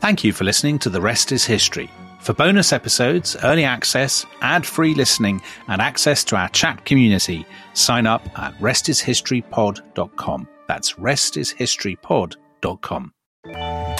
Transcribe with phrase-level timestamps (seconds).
[0.00, 1.90] Thank you for listening to The Rest is History.
[2.20, 8.06] For bonus episodes, early access, ad free listening, and access to our chat community, sign
[8.06, 10.48] up at restishistorypod.com.
[10.66, 13.12] That's restishistorypod.com.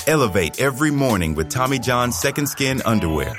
[0.06, 3.38] Elevate every morning with Tommy John's Second Skin Underwear.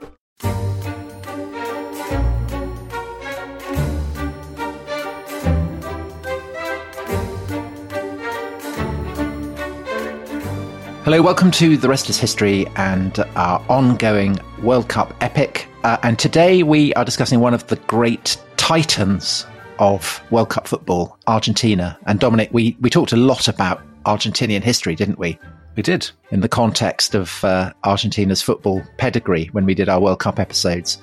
[11.11, 15.67] Hello, welcome to The Rest is History and our ongoing World Cup epic.
[15.83, 19.45] Uh, and today we are discussing one of the great titans
[19.77, 21.99] of World Cup football, Argentina.
[22.05, 25.37] And Dominic, we, we talked a lot about Argentinian history, didn't we?
[25.75, 26.09] We did.
[26.29, 30.97] In the context of uh, Argentina's football pedigree when we did our World Cup episodes.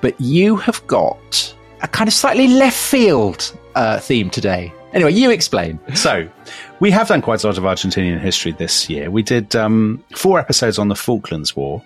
[0.00, 4.72] But you have got a kind of slightly left field uh, theme today.
[4.94, 5.78] Anyway, you explain.
[5.94, 6.28] So,
[6.84, 9.10] we have done quite a lot of Argentinian history this year.
[9.10, 11.82] We did um, four episodes on the Falklands War,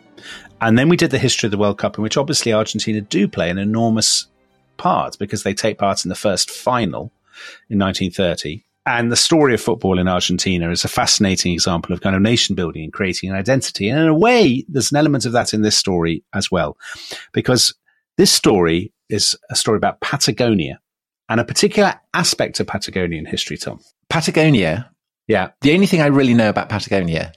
[0.60, 3.28] and then we did the history of the World Cup, in which obviously Argentina do
[3.28, 4.26] play an enormous
[4.76, 7.12] part because they take part in the first final
[7.70, 8.64] in 1930.
[8.86, 12.56] And the story of football in Argentina is a fascinating example of kind of nation
[12.56, 13.88] building and creating an identity.
[13.88, 16.76] And in a way, there's an element of that in this story as well,
[17.32, 17.72] because
[18.16, 20.80] this story is a story about Patagonia
[21.28, 23.78] and a particular aspect of Patagonian history, Tom.
[24.10, 24.90] Patagonia,
[25.26, 25.50] Yeah.
[25.60, 27.32] the only thing I really know about Patagonia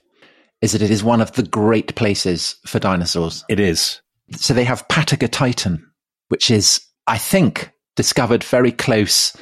[0.60, 3.44] is that it is one of the great places for dinosaurs.
[3.48, 4.00] It is.
[4.36, 5.82] So they have Patagotitan,
[6.28, 9.36] which is, I think, discovered very close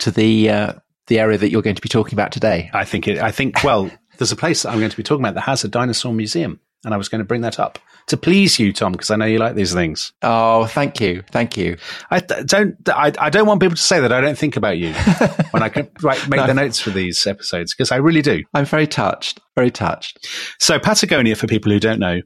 [0.00, 0.72] to the uh,
[1.06, 2.70] the area that you're going to be talking about today.
[2.74, 5.22] I think it, I think, well, there's a place that I'm going to be talking
[5.24, 6.60] about that has a dinosaur museum.
[6.84, 7.78] And I was going to bring that up
[8.08, 10.12] to please you, Tom, because I know you like these things.
[10.22, 11.76] Oh, thank you, thank you.
[12.10, 14.76] I th- don't, I, I don't want people to say that I don't think about
[14.76, 14.92] you
[15.52, 18.42] when I can write, make the notes for these episodes, because I really do.
[18.52, 20.28] I'm very touched, very touched.
[20.58, 22.20] So Patagonia, for people who don't know,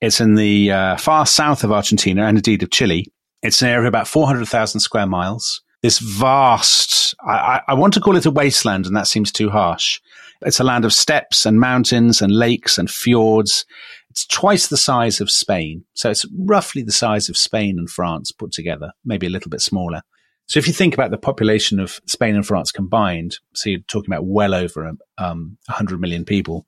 [0.00, 3.06] it's in the uh, far south of Argentina and indeed of Chile.
[3.42, 5.62] It's an area of about 400,000 square miles.
[5.82, 10.00] This vast, I, I want to call it a wasteland, and that seems too harsh.
[10.44, 13.64] It's a land of steppes and mountains and lakes and fjords.
[14.10, 15.84] It's twice the size of Spain.
[15.94, 19.60] So it's roughly the size of Spain and France put together, maybe a little bit
[19.60, 20.02] smaller.
[20.46, 24.12] So if you think about the population of Spain and France combined, so you're talking
[24.12, 26.66] about well over um, 100 million people.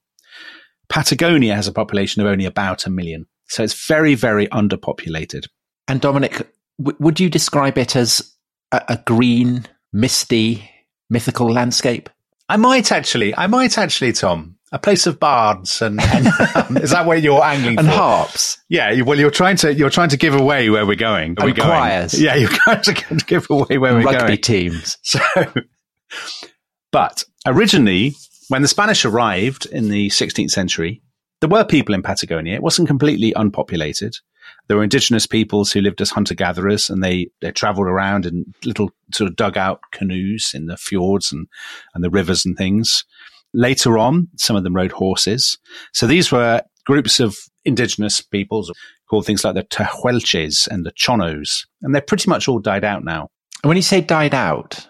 [0.89, 3.27] Patagonia has a population of only about a million.
[3.49, 5.49] So it's very, very underpopulated.
[5.87, 6.49] And Dominic,
[6.79, 8.35] w- would you describe it as
[8.73, 10.71] a, a green, misty,
[11.11, 12.09] mythical landscape?
[12.49, 16.91] I might actually, I might actually, Tom, a place of bards and, and um, is
[16.91, 17.95] that where you're angling And for?
[17.95, 18.59] harps.
[18.69, 21.37] Yeah, well, you're trying to you're trying to give away where we're going.
[21.39, 21.71] Are we And going?
[21.71, 22.21] choirs.
[22.21, 22.93] Yeah, you're trying to
[23.27, 24.41] give away where we're Rugby going.
[24.41, 24.99] teams.
[25.03, 25.21] So,
[26.93, 28.15] but originally,
[28.49, 31.03] when the Spanish arrived in the 16th century,
[31.41, 32.55] there were people in Patagonia.
[32.55, 34.17] It wasn't completely unpopulated.
[34.67, 38.55] There were indigenous peoples who lived as hunter gatherers and they, they traveled around in
[38.65, 41.47] little sort of dugout canoes in the fjords and,
[41.95, 43.05] and the rivers and things.
[43.53, 45.59] Later on, some of them rode horses.
[45.93, 48.73] So these were groups of indigenous peoples
[49.09, 51.67] called things like the Tehuelches and the Chonos.
[51.83, 53.29] And they're pretty much all died out now.
[53.63, 54.89] And when you say died out,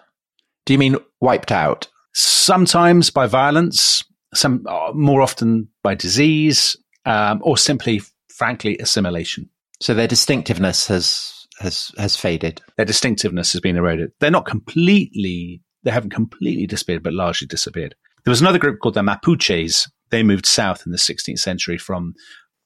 [0.65, 1.87] do you mean wiped out?
[2.15, 6.75] sometimes by violence, some uh, more often by disease,
[7.05, 9.49] um, or simply, frankly, assimilation.
[9.81, 12.61] So their distinctiveness has has has faded.
[12.77, 14.11] Their distinctiveness has been eroded.
[14.19, 17.95] They're not completely, they haven't completely disappeared, but largely disappeared.
[18.23, 19.89] There was another group called the Mapuches.
[20.09, 22.13] They moved south in the 16th century from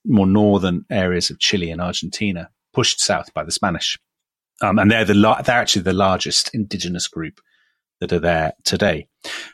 [0.06, 2.50] more northern areas of Chile and Argentina.
[2.72, 3.98] pushed south by the Spanish.
[4.62, 7.42] Um, and they're the la- they're actually the largest indigenous group
[8.00, 9.08] that are there today.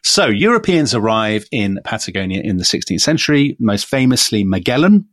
[0.03, 5.07] So Europeans arrive in Patagonia in the 16th century, most famously Magellan,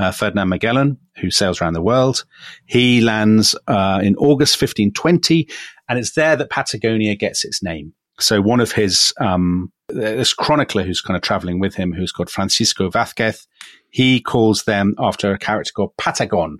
[0.00, 2.24] uh, Ferdinand Magellan, who sails around the world.
[2.66, 5.48] He lands uh, in August 1520,
[5.88, 7.92] and it's there that Patagonia gets its name.
[8.18, 12.30] So one of his um, this chronicler who's kind of traveling with him, who's called
[12.30, 13.46] Francisco Vázquez,
[13.90, 16.56] he calls them after a character called Patagon,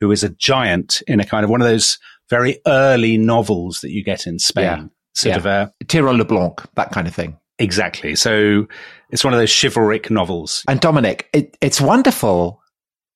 [0.00, 1.98] who is a giant in a kind of one of those
[2.28, 4.64] very early novels that you get in Spain.
[4.64, 4.84] Yeah.
[5.14, 5.36] Sort Yeah.
[5.38, 7.36] of a Tyrol LeBlanc, that kind of thing.
[7.58, 8.14] exactly.
[8.14, 8.66] So
[9.10, 10.62] it's one of those chivalric novels.
[10.68, 12.59] And Dominic, it, it's wonderful.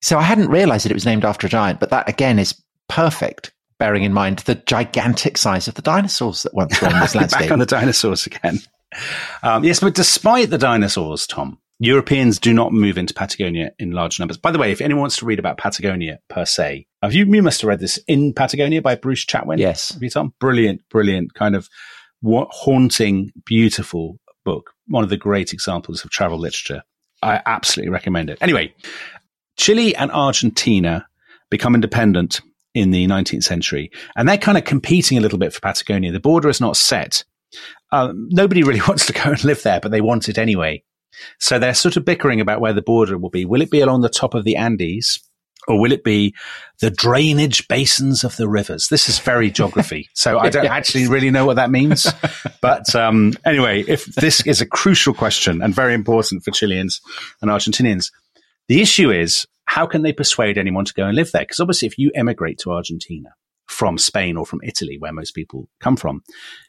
[0.05, 2.55] So I hadn't realized that it was named after a giant, but that again is
[2.91, 7.41] perfect, bearing in mind the gigantic size of the dinosaurs that once roamed this landscape.
[7.49, 8.59] Back on the dinosaurs again.
[9.43, 14.19] Um, yes, but despite the dinosaurs, Tom, Europeans do not move into Patagonia in large
[14.19, 14.37] numbers.
[14.37, 17.43] By the way, if anyone wants to read about Patagonia per se, have you, you
[17.43, 19.59] must have read this in Patagonia by Bruce Chatwin.
[19.59, 19.95] Yes.
[19.95, 20.35] Have you, Tom?
[20.39, 21.71] Brilliant, brilliant, kind of
[22.23, 24.73] haunting, beautiful book.
[24.87, 26.83] One of the great examples of travel literature.
[27.23, 28.39] I absolutely recommend it.
[28.43, 28.75] Anyway,
[29.57, 31.07] Chile and Argentina
[31.51, 32.41] become independent
[32.75, 36.13] in the 19th century, and they're kind of competing a little bit for Patagonia.
[36.13, 37.25] The border is not set.
[37.93, 40.83] Um, nobody really wants to go and live there, but they want it anyway.
[41.39, 43.45] So they're sort of bickering about where the border will be.
[43.45, 45.21] Will it be along the top of the Andes?
[45.67, 46.35] Or will it be
[46.81, 48.89] the drainage basins of the rivers?
[48.89, 50.11] This is very geography.
[50.15, 52.07] So I don't actually really know what that means.
[52.61, 57.01] But um, anyway, if this is a crucial question and very important for Chileans
[57.41, 58.11] and Argentinians,
[58.69, 61.43] the issue is how can they persuade anyone to go and live there?
[61.43, 63.31] Because obviously, if you emigrate to Argentina
[63.67, 66.23] from Spain or from Italy, where most people come from,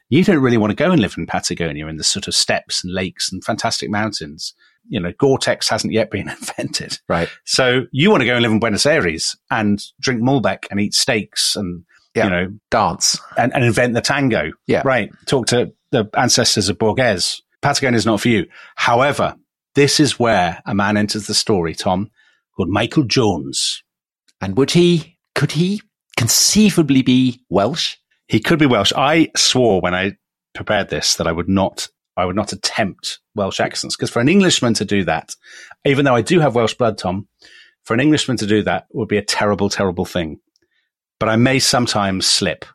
[0.08, 2.82] you don't really want to go and live in Patagonia in the sort of steppes
[2.82, 4.54] and lakes and fantastic mountains.
[4.88, 6.28] You know, Gore-Tex hasn't yet been
[6.58, 6.98] invented.
[7.08, 7.28] right.
[7.44, 10.94] So you want to go and live in Buenos Aires and drink Malbec and eat
[10.94, 11.84] steaks and,
[12.14, 12.24] Yeah.
[12.24, 13.18] you know, Dance.
[13.36, 14.52] and, and invent the tango.
[14.66, 14.82] Yeah.
[14.84, 15.10] Right.
[15.26, 17.42] Talk to the ancestors of Borges.
[17.62, 18.46] Patagonia is not for you.
[18.76, 19.34] However,
[19.76, 22.10] this is where a man enters the story, Tom,
[22.56, 23.84] called Michael Jones.
[24.40, 25.82] And would he, could he
[26.16, 27.96] conceivably be Welsh?
[28.26, 28.92] He could be Welsh.
[28.96, 30.16] I swore when I
[30.54, 34.30] prepared this that I would not, I would not attempt Welsh accents because for an
[34.30, 35.36] Englishman to do that,
[35.84, 37.28] even though I do have Welsh blood, Tom,
[37.84, 40.40] for an Englishman to do that would be a terrible, terrible thing.
[41.20, 42.64] But I may sometimes slip.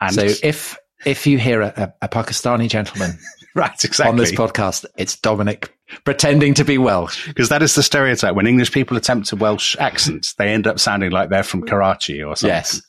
[0.00, 3.18] And So if, if you hear a, a, a Pakistani gentleman
[3.58, 4.10] right, exactly.
[4.10, 5.74] on this podcast, it's Dominic
[6.04, 7.26] pretending to be Welsh.
[7.26, 8.34] Because that is the stereotype.
[8.34, 12.22] When English people attempt a Welsh accent, they end up sounding like they're from Karachi
[12.22, 12.54] or something.
[12.54, 12.82] Yes.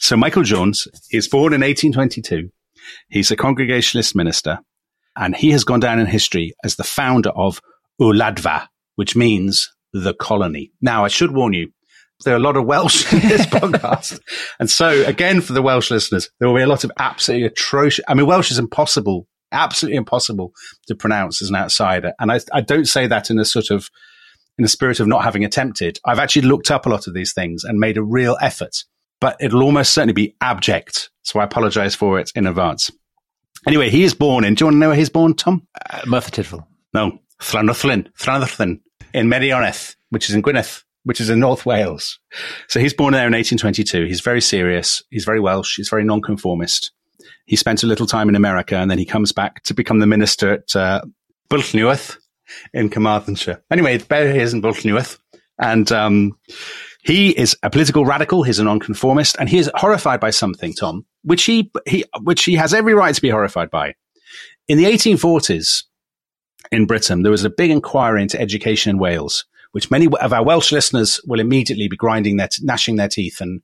[0.00, 2.50] So Michael Jones is born in 1822.
[3.08, 4.58] He's a Congregationalist minister,
[5.16, 7.60] and he has gone down in history as the founder of
[8.00, 8.66] Wladfa,
[8.96, 10.72] which means the colony.
[10.82, 11.70] Now, I should warn you,
[12.24, 14.20] there are a lot of Welsh in this podcast.
[14.58, 18.04] And so, again, for the Welsh listeners, there will be a lot of absolutely atrocious.
[18.08, 20.52] I mean, Welsh is impossible, absolutely impossible
[20.86, 22.12] to pronounce as an outsider.
[22.18, 23.88] And I, I don't say that in a sort of,
[24.58, 25.98] in the spirit of not having attempted.
[26.04, 28.84] I've actually looked up a lot of these things and made a real effort,
[29.20, 31.10] but it'll almost certainly be abject.
[31.22, 32.90] So I apologize for it in advance.
[33.66, 35.66] Anyway, he is born in, do you want to know where he's born, Tom?
[35.90, 36.66] Uh, Merthyr Tydfil.
[36.92, 38.80] No, Llanuwchllyn, Llanuwchllyn
[39.12, 42.18] in Merioneth, which is in Gwynedd, which is in North Wales.
[42.68, 44.04] So he's born there in 1822.
[44.04, 45.02] He's very serious.
[45.10, 45.76] He's very Welsh.
[45.76, 46.92] He's very nonconformist.
[47.46, 50.06] He spent a little time in America and then he comes back to become the
[50.06, 51.02] minister at uh,
[52.72, 53.62] in Carmarthenshire.
[53.70, 55.18] Anyway, he is in Bwlchnewydd.
[55.58, 56.36] And um,
[57.04, 58.42] he is a political radical.
[58.42, 62.54] He's a nonconformist, and he is horrified by something, Tom, which he, he which he
[62.54, 63.94] has every right to be horrified by.
[64.66, 65.84] In the 1840s,
[66.72, 70.42] in Britain, there was a big inquiry into education in Wales, which many of our
[70.42, 73.60] Welsh listeners will immediately be grinding their, t- gnashing their teeth and,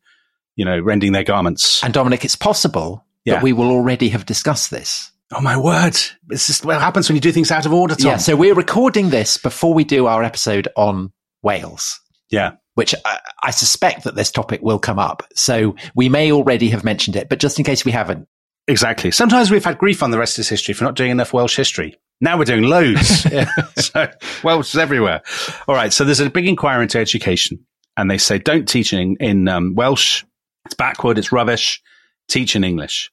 [0.54, 1.82] you know, rending their garments.
[1.82, 3.34] And Dominic, it's possible Yeah.
[3.34, 5.10] that we will already have discussed this.
[5.32, 5.96] oh my word!
[6.26, 8.12] This is what happens when you do things out of order, Tom.
[8.12, 8.16] Yeah.
[8.16, 11.12] So we're recording this before we do our episode on
[11.42, 12.00] Wales.
[12.30, 12.52] yeah.
[12.74, 15.22] which I, I suspect that this topic will come up.
[15.34, 18.26] So we may already have mentioned it, but just in case we haven't,
[18.68, 19.10] Exactly.
[19.10, 21.56] Sometimes we've had grief on the rest of this history for not doing enough Welsh
[21.56, 21.98] history.
[22.20, 23.24] Now we're doing loads.
[23.24, 23.50] Yeah.
[23.76, 24.08] So
[24.44, 25.22] Welsh is everywhere.
[25.66, 25.92] All right.
[25.92, 29.74] So there's a big inquiry into education, and they say don't teach in, in um,
[29.74, 30.24] Welsh.
[30.66, 31.18] It's backward.
[31.18, 31.82] It's rubbish.
[32.30, 33.10] Teach in English.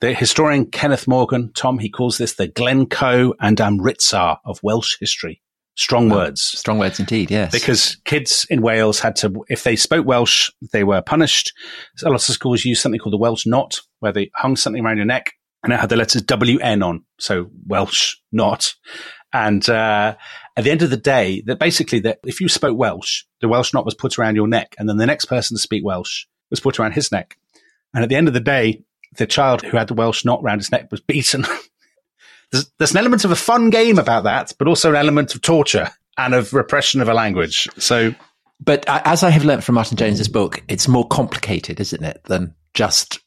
[0.00, 5.42] The historian Kenneth Morgan, Tom, he calls this the Glencoe and Amritsar of Welsh history.
[5.76, 7.30] Strong words strong words indeed.
[7.30, 7.52] Yes.
[7.52, 11.52] because kids in Wales had to, if they spoke Welsh, they were punished.
[12.04, 14.96] A lot of schools used something called the Welsh not, where they hung something around
[14.96, 17.04] your neck and it had the letters WN on.
[17.20, 18.74] So Welsh not.
[19.32, 20.16] And uh,
[20.56, 23.74] at the end of the day, that basically that if you spoke Welsh, the Welsh
[23.74, 26.60] not was put around your neck, and then the next person to speak Welsh was
[26.60, 27.36] put around his neck.
[27.94, 28.82] And at the end of the day,
[29.16, 31.44] the child who had the Welsh not round his neck was beaten.
[32.52, 35.42] there's, there's an element of a fun game about that, but also an element of
[35.42, 37.68] torture and of repression of a language.
[37.78, 38.14] So,
[38.60, 42.22] But uh, as I have learnt from Martin Johnes's book, it's more complicated, isn't it,
[42.24, 43.20] than just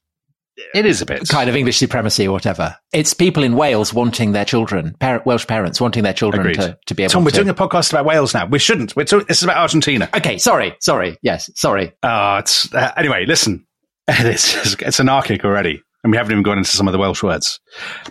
[0.73, 2.75] it is a bit kind of English supremacy or whatever.
[2.93, 6.55] It's people in Wales wanting their children, Welsh parents wanting their children Agreed.
[6.55, 7.37] to, to be able Tom, we're to.
[7.37, 8.45] doing a podcast about Wales now.
[8.45, 8.95] We shouldn't.
[8.95, 10.09] We're this is about Argentina.
[10.15, 11.17] okay, sorry, sorry.
[11.21, 11.93] Yes, sorry.
[12.03, 13.25] Oh, it's uh, anyway.
[13.25, 13.65] Listen,
[14.07, 17.59] it's it's anarchic already, and we haven't even gone into some of the Welsh words.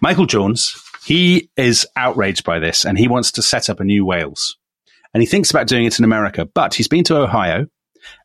[0.01, 4.05] Michael Jones, he is outraged by this, and he wants to set up a new
[4.05, 4.57] Wales,
[5.13, 6.47] and he thinks about doing it in America.
[6.47, 7.67] But he's been to Ohio,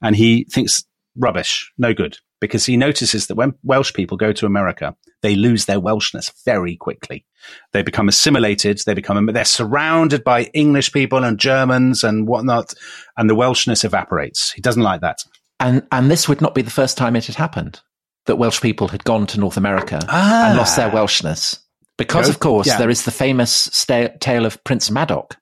[0.01, 0.83] and he thinks
[1.17, 5.65] rubbish, no good, because he notices that when Welsh people go to America, they lose
[5.65, 7.25] their Welshness very quickly.
[7.73, 8.81] They become assimilated.
[8.85, 12.73] They become they're surrounded by English people and Germans and whatnot,
[13.17, 14.51] and the Welshness evaporates.
[14.51, 15.23] He doesn't like that.
[15.59, 17.79] And and this would not be the first time it had happened
[18.25, 20.47] that Welsh people had gone to North America Ah.
[20.49, 21.59] and lost their Welshness.
[21.97, 22.77] Because, of course, yeah.
[22.77, 25.37] there is the famous sta- tale of Prince Madoc.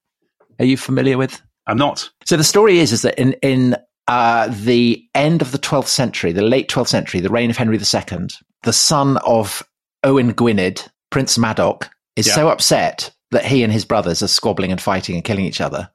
[0.59, 1.41] Are you familiar with?
[1.65, 2.09] I'm not.
[2.25, 3.75] So the story is is that in in
[4.07, 7.77] uh, the end of the 12th century, the late 12th century, the reign of Henry
[7.77, 8.27] II,
[8.63, 9.63] the son of
[10.03, 12.35] Owen Gwynedd, Prince Madoc, is Yeah.
[12.35, 15.89] so upset that he and his brothers are squabbling and fighting and killing each other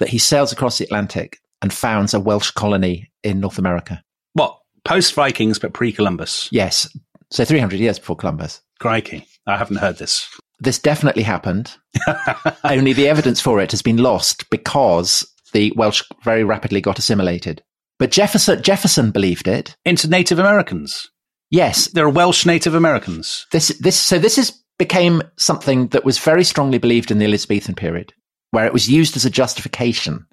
[0.00, 4.02] that he sails across the Atlantic and founds a Welsh colony in North America.
[4.34, 4.58] What?
[4.84, 6.48] Post Vikings, but pre Columbus.
[6.52, 6.88] Yes,
[7.30, 8.60] so 300 years before Columbus.
[8.80, 9.26] Crikey.
[9.46, 10.28] I haven't heard this.
[10.60, 11.74] This definitely happened.
[12.64, 17.62] Only the evidence for it has been lost because the Welsh very rapidly got assimilated.
[17.98, 19.76] But Jefferson Jefferson believed it.
[19.84, 21.08] Into Native Americans.
[21.50, 23.46] Yes, There are Welsh Native Americans.
[23.52, 27.74] this this so this is became something that was very strongly believed in the Elizabethan
[27.74, 28.12] period,
[28.50, 30.26] where it was used as a justification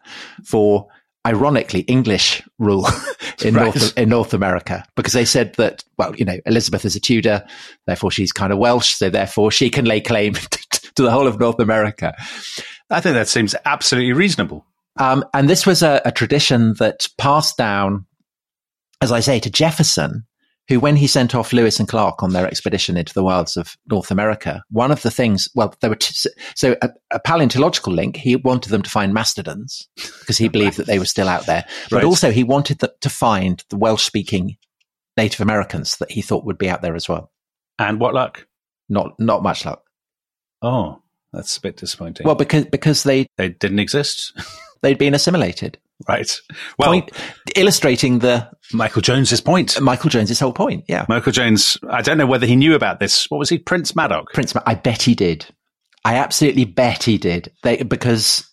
[0.45, 0.87] for
[1.25, 2.87] ironically English rule
[3.43, 3.65] in Right.
[3.65, 7.45] North in North America because they said that well you know Elizabeth is a Tudor,
[7.85, 10.33] therefore she's kind of Welsh, so therefore she can lay claim
[10.95, 12.15] to the whole of North America.
[12.89, 14.65] I think that seems absolutely reasonable.
[14.97, 18.05] Um, and this was a, a tradition that passed down,
[18.99, 20.25] as I say, to Jefferson,
[20.71, 23.75] who, when he sent off Lewis and Clark on their expedition into the wilds of
[23.89, 25.97] North America, one of the things, well, there were
[26.55, 28.15] so a, a paleontological link.
[28.15, 29.87] He wanted them to find mastodons
[30.21, 32.05] because he believed that they were still out there, but Right.
[32.05, 34.55] also he wanted them to find the Welsh-speaking
[35.17, 37.31] Native Americans that he thought would be out there as well.
[37.77, 38.47] And what luck?
[38.87, 39.83] Not not much luck.
[40.61, 41.01] Oh,
[41.33, 42.25] that's a bit disappointing.
[42.25, 44.33] Well, because because they they didn't exist.
[44.81, 45.77] they'd been assimilated.
[46.07, 46.39] Right.
[46.77, 47.11] Well, Point
[47.55, 49.79] illustrating the Michael Jones's point.
[49.81, 50.85] Michael Jones's whole point.
[50.87, 51.05] Yeah.
[51.09, 53.29] Michael Jones, I don't know whether he knew about this.
[53.29, 53.57] What was he?
[53.57, 54.25] Prince Madoc.
[54.33, 55.45] Prince, I bet he did.
[56.03, 57.51] I absolutely bet he did.
[57.63, 58.49] They, because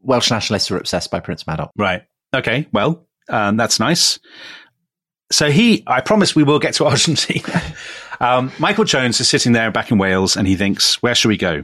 [0.00, 1.70] Welsh nationalists were obsessed by Prince Madoc.
[1.76, 2.02] Right.
[2.34, 2.66] Okay.
[2.72, 4.18] Well, um, that's nice.
[5.32, 7.62] So he, I promise we will get to Argentina.
[8.20, 11.36] um, Michael Jones is sitting there back in Wales and he thinks, where should we
[11.36, 11.62] go?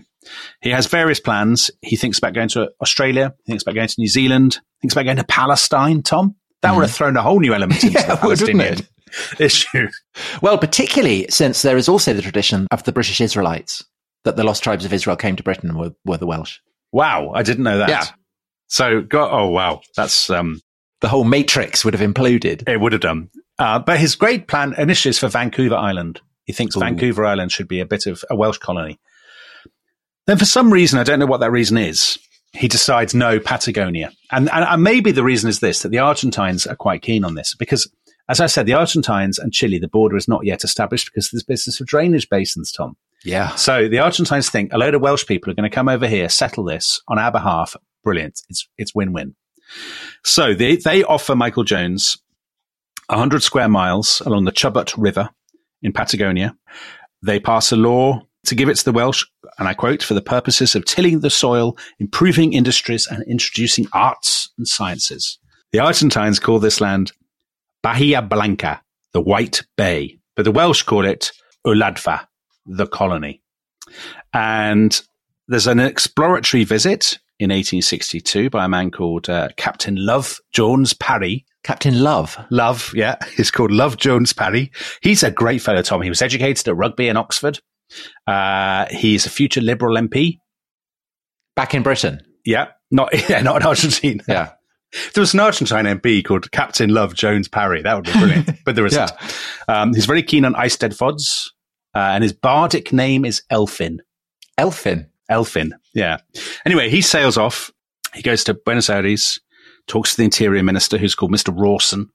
[0.60, 1.70] He has various plans.
[1.82, 3.34] He thinks about going to Australia.
[3.44, 4.54] He thinks about going to New Zealand.
[4.54, 6.36] He thinks about going to Palestine, Tom.
[6.62, 8.78] That would have thrown a whole new element into Yeah, the Palestinian
[9.38, 9.88] issue.
[10.42, 13.84] Well, particularly since there is also the tradition of the British Israelites
[14.24, 16.58] that the lost tribes of Israel came to Britain and were, were the Welsh.
[16.92, 17.30] Wow.
[17.32, 17.88] I didn't know that.
[17.88, 18.06] Yeah.
[18.66, 19.80] So, go, oh, wow.
[19.96, 20.60] That's, um,
[21.00, 22.68] The whole matrix would have imploded.
[22.68, 23.30] It would have done.
[23.58, 26.20] Uh, but his great plan initially is for Vancouver Island.
[26.44, 26.80] He thinks Ooh.
[26.80, 28.98] Vancouver Island should be a bit of a Welsh colony.
[30.26, 32.18] Then, for some reason, I don't know what that reason is,
[32.52, 34.12] he decides no, Patagonia.
[34.30, 37.34] And, and, and maybe the reason is this that the Argentines are quite keen on
[37.34, 37.90] this because,
[38.28, 41.44] as I said, the Argentines and Chile, the border is not yet established because there's
[41.44, 42.96] business of drainage basins, Tom.
[43.24, 43.54] Yeah.
[43.56, 46.28] So the Argentines think a load of Welsh people are going to come over here,
[46.28, 47.76] settle this on our behalf.
[48.02, 48.40] Brilliant.
[48.48, 49.34] It's, it's win-win.
[50.24, 52.16] So they, they offer Michael Jones
[53.08, 55.30] 100 square miles along the Chubut River
[55.82, 56.56] in Patagonia.
[57.22, 59.24] They pass a law to give it to the Welsh,
[59.58, 64.50] and I quote, for the purposes of tilling the soil, improving industries, and introducing arts
[64.58, 65.38] and sciences.
[65.72, 67.12] The Argentines call this land
[67.82, 68.82] Bahia Blanca,
[69.12, 71.32] the White Bay, but the Welsh call it
[71.66, 72.26] Wladfa,
[72.66, 73.42] the colony.
[74.32, 75.00] And
[75.48, 81.44] there's an exploratory visit in 1862 by a man called uh, Captain Love Jones Parry.
[81.62, 82.38] Captain Love.
[82.50, 84.70] Love, yeah, he's called Love Jones Parry.
[85.02, 86.02] He's a great fellow, Tom.
[86.02, 87.60] He was educated at rugby in Oxford.
[88.26, 90.38] Uh, he's a future Liberal MP.
[91.54, 92.20] Back in Britain.
[92.44, 94.22] Yeah, not yeah, not in Argentina.
[94.28, 94.52] Yeah.
[95.14, 97.82] There was an Argentine MP called Captain Love Jones Parry.
[97.82, 99.10] That would be brilliant, but there isn't.
[99.68, 101.50] Um, he's very keen on Eisteddfods,
[101.94, 103.98] uh, and his bardic name is Elphin.
[104.58, 105.06] Elphin.
[105.30, 105.72] Elphin.
[105.92, 106.18] Yeah.
[106.64, 107.70] Anyway, he sails off.
[108.14, 109.38] He goes to Buenos Aires,
[109.86, 111.52] talks to the interior minister, who's called Mr.
[111.54, 112.08] Rawson,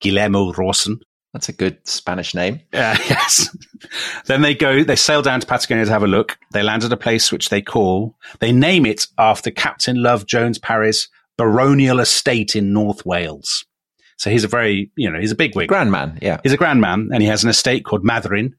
[0.00, 1.00] Guillermo Rawson.
[1.32, 2.60] That's a good Spanish name.
[2.72, 3.56] Uh, yes.
[4.26, 6.38] then they go, they sail down to Patagonia to have a look.
[6.52, 10.58] They land at a place which they call, they name it after Captain Love Jones
[10.58, 11.08] Parry's
[11.38, 13.64] baronial estate in North Wales.
[14.18, 15.68] So he's a very, you know, he's a big wig.
[15.68, 16.38] Grand man, yeah.
[16.42, 18.52] He's a grand man and he has an estate called Madryn.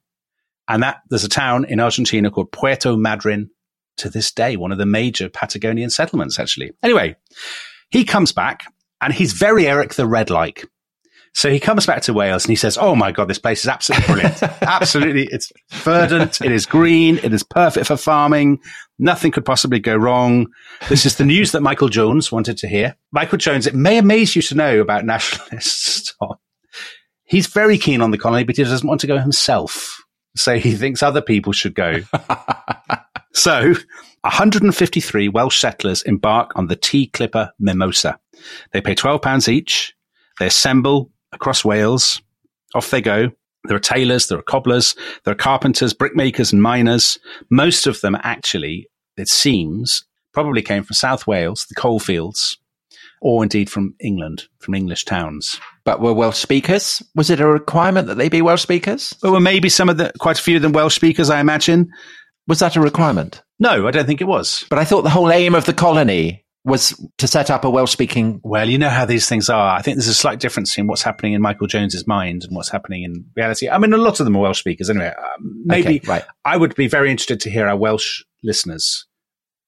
[0.68, 3.50] And that there's a town in Argentina called Puerto Madryn
[3.98, 6.72] to this day, one of the major Patagonian settlements, actually.
[6.82, 7.16] Anyway,
[7.92, 8.64] he comes back
[9.02, 10.66] and he's very Eric the Red like.
[11.34, 13.68] So he comes back to Wales and he says, Oh my God, this place is
[13.68, 14.44] absolutely brilliant.
[14.62, 15.28] absolutely.
[15.32, 16.42] It's verdant.
[16.42, 17.18] It is green.
[17.24, 18.60] It is perfect for farming.
[19.00, 20.48] Nothing could possibly go wrong.
[20.90, 22.96] This is the news that Michael Jones wanted to hear.
[23.12, 26.36] Michael Jones, it may amaze you to know about nationalists, Tom.
[27.26, 30.04] He's very keen on the colony, but he doesn't want to go himself.
[30.36, 32.02] So he thinks other people should go.
[33.34, 33.74] so
[34.22, 38.20] 153 Welsh settlers embark on the tea clipper Mimosa.
[38.72, 39.96] They pay £12 each.
[40.40, 42.22] They assemble across Wales.
[42.76, 43.32] Off they go.
[43.66, 47.18] There are tailors, there are cobblers, there are carpenters, brickmakers, and miners.
[47.50, 52.58] Most of them actually, it seems, probably came from South Wales, the coalfields,
[53.22, 55.62] or indeed from England, from English towns.
[55.86, 57.02] But were Welsh speakers?
[57.16, 59.16] Was it a requirement that they be Welsh speakers?
[59.24, 61.90] Well, maybe some of the, quite a few of them Welsh speakers, I imagine.
[62.48, 63.42] Was that a requirement?
[63.60, 64.66] No, I don't think it was.
[64.70, 67.92] But I thought the whole aim of the colony was to set up a Welsh
[67.92, 68.40] speaking.
[68.44, 69.76] Well, you know how these things are.
[69.76, 72.70] I think there's a slight difference in what's happening in Michael Jones's mind and what's
[72.70, 73.70] happening in reality.
[73.70, 75.14] I mean, a lot of them are Welsh speakers anyway.
[75.18, 76.24] Uh, maybe Okay, right.
[76.46, 79.06] I would be very interested to hear our Welsh listeners'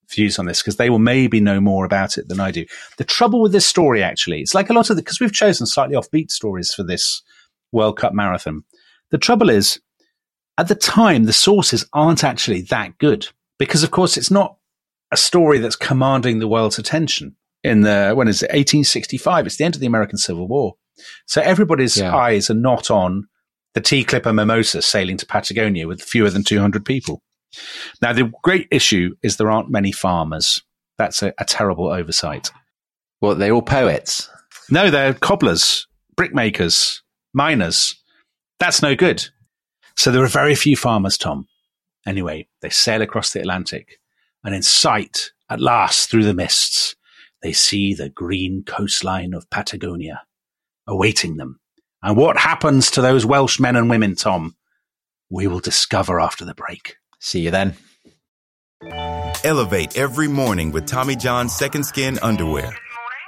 [0.10, 2.66] views on this because they will maybe know more about it than I do.
[2.98, 5.68] The trouble with this story, actually, it's like a lot of the, because we've chosen
[5.68, 7.22] slightly offbeat stories for this
[7.74, 8.64] World Cup marathon.
[9.12, 9.82] The trouble is,
[10.58, 13.28] at the time, the sources aren't actually that good
[13.60, 14.56] because, of course, it's not
[15.12, 19.64] a story that's commanding the world's attention in the when is it 1865 it's the
[19.64, 20.76] end of the american civil war.
[21.26, 22.16] So everybody's Yeah.
[22.16, 23.28] eyes are not on
[23.74, 27.22] the tea clipper mimosa sailing to patagonia with fewer than 200 people.
[28.02, 30.62] Now the great issue is there aren't many farmers.
[30.98, 32.52] That's a, a terrible oversight.
[33.22, 34.30] Well, they're all poets.
[34.70, 35.88] no they're cobblers
[36.18, 37.02] brickmakers
[37.34, 37.96] miners.
[38.60, 39.26] That's no good.
[39.98, 41.48] So there are very few farmers tom.
[42.08, 44.00] Anyway they sail across the atlantic
[44.46, 46.96] and in sight, at last, through the mists,
[47.42, 50.24] they see the green coastline of Patagonia
[50.88, 51.60] awaiting them.
[52.04, 54.56] And what happens to those Welsh men and women, Tom?
[55.32, 56.98] We will discover after the break.
[57.20, 57.76] See you then.
[59.44, 62.76] Elevate every morning with Tommy John's Second Skin Underwear.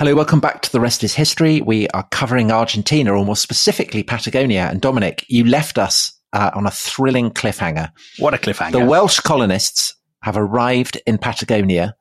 [0.00, 1.60] Hello, welcome back to The Rest is History.
[1.60, 4.62] We are covering Argentina, or more specifically Patagonia.
[4.70, 7.90] And Dominic, you left us uh, on a thrilling cliffhanger.
[8.18, 8.72] What a cliffhanger.
[8.72, 11.94] The Welsh colonists have arrived in Patagonia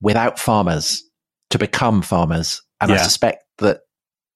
[0.00, 1.02] without farmers
[1.50, 2.62] to become farmers.
[2.80, 3.80] And I suspect that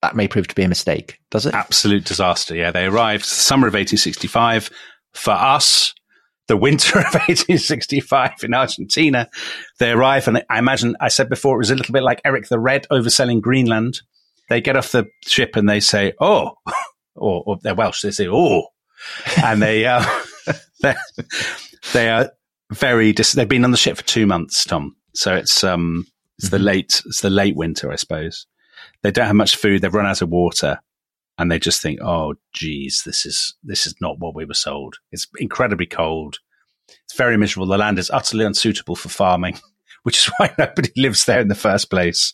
[0.02, 1.54] that may prove to be a mistake, does it?
[1.54, 2.54] Absolute disaster.
[2.54, 4.68] Yeah, they arrived summer of 1865.
[5.14, 5.94] For us,
[6.48, 9.28] the winter of 1865 in Argentina,
[9.78, 12.48] they arrive, and I imagine I said before it was a little bit like Eric
[12.48, 14.00] the Red overselling Greenland.
[14.48, 16.52] They get off the ship and they say, "Oh,"
[17.14, 18.02] or, or they're Welsh.
[18.02, 18.68] They say, "Oh,"
[19.42, 20.04] and they uh,
[21.92, 22.30] they are
[22.72, 23.12] very.
[23.12, 24.96] Dis- they've been on the ship for two months, Tom.
[25.14, 26.06] So it's um
[26.38, 28.46] it's the late it's the late winter, I suppose.
[29.02, 29.82] They don't have much food.
[29.82, 30.80] They've run out of water
[31.38, 34.96] and they just think, "Oh, geez, this is this is not what we were sold."
[35.12, 36.38] It's incredibly cold.
[37.04, 37.66] It's very miserable.
[37.66, 39.58] The land is utterly unsuitable for farming,
[40.02, 42.32] which is why nobody lives there in the first place.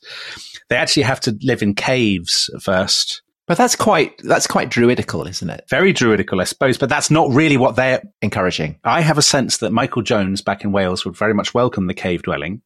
[0.69, 3.23] They actually have to live in caves at first.
[3.49, 5.65] But that's quite that's quite druidical, isn't it?
[5.69, 8.79] Very druidical, I suppose, but that's not really what they're encouraging.
[8.85, 11.95] I have a sense that Michael Jones back in Wales would very much welcome the
[11.95, 12.63] cave dwelling,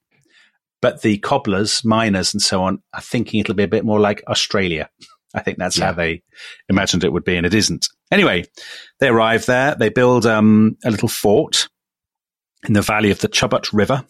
[0.83, 4.23] but the cobblers, miners, and so on are thinking it'll be a bit more like
[4.29, 4.91] Australia.
[5.37, 6.23] I think that's how they
[6.69, 7.89] imagined it would be, and it isn't.
[8.11, 8.45] Anyway,
[9.01, 9.75] they arrive there.
[9.75, 11.69] They build um, a little fort
[12.67, 14.05] in the valley of the Chubut River,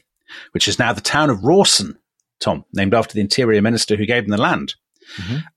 [0.52, 1.98] which is now the town of Rawson,
[2.40, 4.74] Tom, named after the interior minister who gave them the land.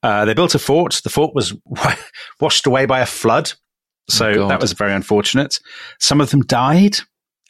[0.03, 0.99] Uh, they built a fort.
[1.03, 1.53] The fort was
[2.39, 3.53] washed away by a flood.
[4.09, 5.59] So Oh, that was very unfortunate.
[5.99, 6.97] Some of them died.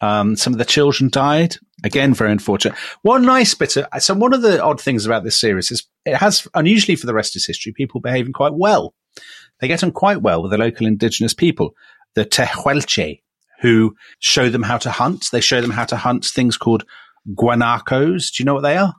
[0.02, 1.56] Um, some of the children died.
[1.84, 2.78] Again, very unfortunate.
[3.02, 6.16] One nice bit of, so one of the odd things about this series is it
[6.16, 8.94] has, unusually for the rest of its history, people behaving quite well.
[9.60, 11.72] They get on quite well with the local indigenous people,
[12.16, 13.22] the Tehuelche,
[13.62, 15.30] who show them how to hunt.
[15.32, 16.86] They show them how to hunt things called
[17.36, 18.32] guanacos.
[18.32, 18.94] Do you know what they are?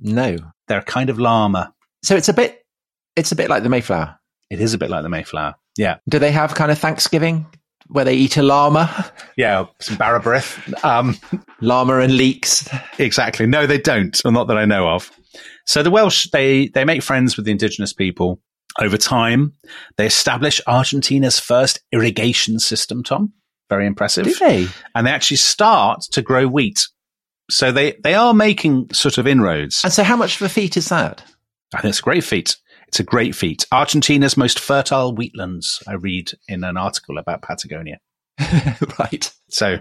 [0.00, 0.36] No.
[0.68, 1.72] They're a kind of llama.
[2.02, 2.64] So it's a bit
[3.16, 4.18] it's a bit like the Mayflower.
[4.50, 5.54] It is a bit like the Mayflower.
[5.76, 5.98] Yeah.
[6.08, 7.46] Do they have kind of Thanksgiving
[7.88, 9.12] where they eat a llama?
[9.36, 10.84] Yeah, some bara brith.
[10.84, 11.18] Um,
[11.60, 12.68] llama and leeks.
[12.98, 13.46] Exactly.
[13.46, 15.10] No, they don't, or not that I know of.
[15.66, 18.40] So the Welsh, they, they make friends with the indigenous people
[18.80, 19.54] over time.
[19.96, 23.32] They establish Argentina's first irrigation system, Tom.
[23.70, 24.24] Very impressive.
[24.24, 24.68] Do they?
[24.94, 26.86] And they actually start to grow wheat.
[27.50, 29.82] So they, they are making sort of inroads.
[29.84, 31.24] And so how much of a feat is that?
[31.74, 32.56] I think it's a great feat.
[32.88, 33.66] It's a great feat.
[33.72, 37.98] Argentina's most fertile wheatlands, I read in an article about Patagonia.
[38.98, 39.32] right.
[39.48, 39.78] So,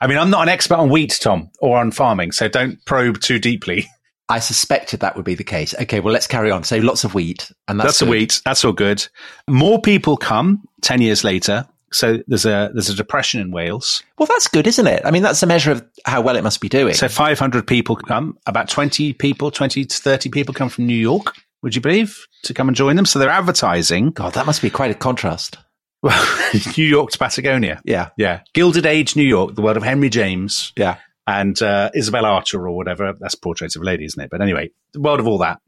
[0.00, 3.20] I mean, I'm not an expert on wheat, Tom, or on farming, so don't probe
[3.20, 3.88] too deeply.
[4.28, 5.74] I suspected that would be the case.
[5.80, 6.64] Okay, well, let's carry on.
[6.64, 8.08] So lots of wheat, and that's, good.
[8.08, 8.40] wheat.
[8.44, 9.06] That's all good.
[9.48, 11.66] More people come 10 years later.
[11.92, 14.02] So there's a, there's a depression in Wales.
[14.18, 15.02] Well, that's good, isn't it?
[15.04, 16.94] I mean, that's a measure of how well it must be doing.
[16.94, 21.34] So 500 people come, about 20 people, 20 to 30 people come from New York,
[21.62, 23.06] would you believe, to come and join them.
[23.06, 24.10] So they're advertising.
[24.10, 25.58] God, that must be quite a contrast.
[26.02, 27.80] Well, New York to Patagonia.
[27.84, 28.10] Yeah.
[28.16, 28.40] Yeah.
[28.52, 30.72] Gilded Age New York, the world of Henry James.
[30.76, 30.96] Yeah.
[31.26, 33.14] And uh, Isabel Archer or whatever.
[33.18, 34.30] That's Portraits of a Lady, isn't it?
[34.30, 35.60] But anyway, the world of all that.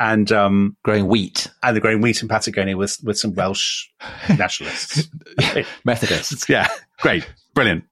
[0.00, 1.48] And um, growing wheat.
[1.62, 3.86] And they're growing wheat in Patagonia with, with some Welsh
[4.28, 5.08] nationalists.
[5.84, 6.48] Methodists.
[6.48, 6.68] Yeah.
[7.00, 7.28] Great.
[7.54, 7.84] Brilliant.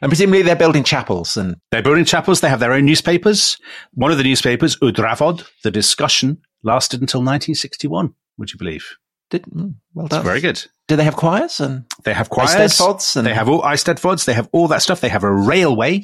[0.00, 2.40] And presumably they're building chapels and They're building chapels.
[2.40, 3.58] They have their own newspapers.
[3.94, 8.96] One of the newspapers, Y Drafod, the discussion, lasted until 1961, would you believe?
[9.30, 10.24] Did mm, well That's done.
[10.24, 10.62] very good.
[10.86, 12.50] Do they have choirs and They have choirs.
[12.50, 14.24] Eisteddfods and- they have all Eisteddfods.
[14.24, 15.00] They have all that stuff.
[15.02, 16.02] They have a railway.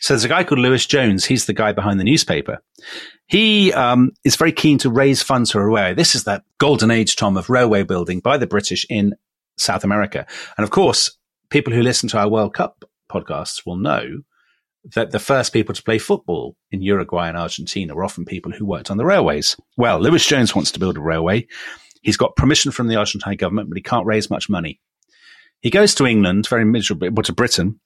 [0.00, 1.24] So there's a guy called Lewis Jones.
[1.24, 2.58] He's the guy behind the newspaper.
[3.28, 5.94] He um, is very keen to raise funds for a railway.
[5.94, 9.14] This is that golden age, Tom, of railway building by the British in
[9.58, 10.26] South America.
[10.58, 11.16] And of course,
[11.50, 14.22] people who listen to our World Cup podcasts will know
[14.94, 18.64] that the first people to play football in Uruguay and Argentina were often people who
[18.66, 19.56] worked on the railways.
[19.76, 21.46] Well, Lewis Jones wants to build a railway.
[22.06, 24.80] He's got permission from the Argentine government, but he can't raise much money.
[25.60, 27.80] He goes to England, very miserable, but to Britain.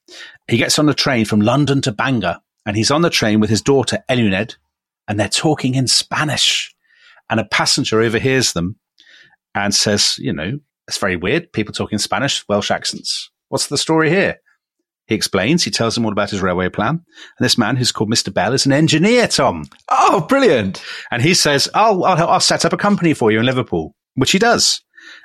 [0.46, 3.48] He gets on a train from London to Bangor, and he's on the train with
[3.48, 4.56] his daughter, Eluned,
[5.08, 6.74] and they're talking in Spanish.
[7.30, 8.76] And a passenger overhears them
[9.54, 11.50] and says, you know, it's very weird.
[11.54, 13.30] People talking Spanish, Welsh accents.
[13.48, 14.36] What's the story here?
[15.06, 16.90] He explains, he tells them all about his railway plan.
[16.90, 18.34] And this man, who's called Mr.
[18.34, 19.64] Bell, is an engineer, Tom.
[19.88, 20.84] Oh, brilliant.
[21.10, 24.32] And he says, I'll, I'll, I'll set up a company for you in Liverpool, which
[24.32, 24.82] he does.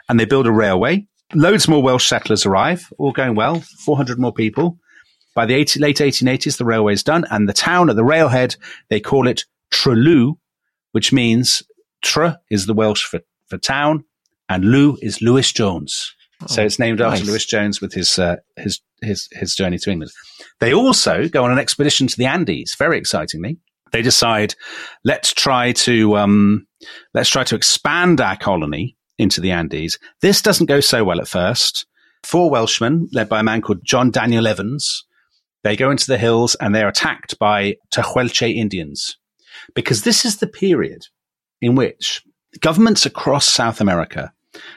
[0.09, 1.07] And they build a railway.
[1.33, 4.77] Loads more Welsh settlers arrive, all going well, 400 more people.
[5.33, 7.25] By the 80, late 1880s, the railway's done.
[7.29, 8.55] And the town at the railhead,
[8.89, 10.37] they call it Trelew,
[10.91, 11.63] which means
[12.01, 14.05] Tr is the Welsh for, for town,
[14.47, 16.13] and Lew is Lewis Jones.
[16.47, 17.27] so it's named after nice.
[17.27, 20.11] Lewis Jones with his, uh, his, his, his journey to England.
[20.59, 23.57] They also go on an expedition to the Andes, very excitingly.
[23.95, 24.55] They decide,
[25.05, 26.67] let's try to, um,
[27.13, 29.97] let's try to expand our colony into the Andes.
[30.19, 31.85] This doesn't go so well at first.
[32.21, 35.05] Four Welshmen, led by a man called John Daniel Evans,
[35.65, 39.17] They go into the hills and they're attacked by Tehuelche Indians
[39.73, 41.07] because this is the period
[41.59, 42.21] in which
[42.59, 44.31] governments across South America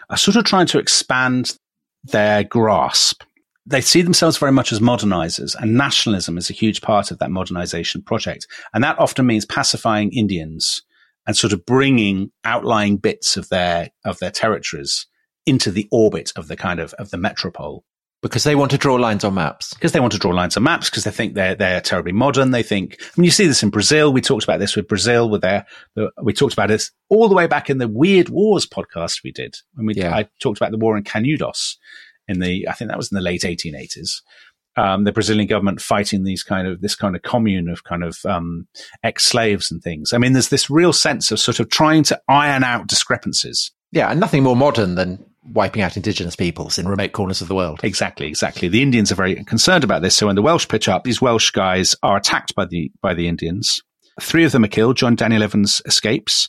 [0.09, 1.59] are sort of trying to expand
[2.05, 3.23] their grasp.
[3.69, 7.31] They see themselves very much as modernizers, and nationalism is a huge part of that
[7.31, 8.47] modernization project.
[8.73, 10.83] And that often means pacifying Indians
[11.27, 15.07] and sort of bringing outlying bits of their of their territories
[15.45, 17.85] into the orbit of the kind of of the metropole
[18.23, 19.75] because they want to draw lines on maps.
[19.75, 22.51] Because they want to draw lines on maps because they think they're they're terribly modern.
[22.51, 22.97] They think.
[23.01, 24.13] I mean, you see this in Brazil.
[24.13, 25.29] We talked about this with Brazil.
[25.29, 25.67] With their,
[26.23, 29.57] we talked about this all the way back in the Weird Wars podcast we did
[29.75, 30.15] when we yeah.
[30.15, 31.77] I talked about the war in Canudos
[32.29, 34.21] in the I think that was in the late 1880s
[34.79, 38.19] um, the Brazilian government fighting these kind of this kind of commune of kind of
[38.25, 38.69] um,
[39.03, 40.13] ex-slaves and things.
[40.13, 43.73] I mean, there's this real sense of sort of trying to iron out discrepancies.
[43.91, 47.55] Yeah, and nothing more modern than wiping out indigenous peoples in remote corners of the
[47.55, 47.81] world.
[47.83, 48.69] Exactly, exactly.
[48.69, 50.15] The Indians are very concerned about this.
[50.15, 53.27] So when the Welsh pitch up, these Welsh guys are attacked by the by the
[53.27, 53.81] Indians.
[54.21, 54.97] Three of them are killed.
[54.97, 56.49] John Daniel Evans escapes.